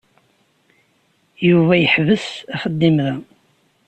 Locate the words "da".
3.05-3.15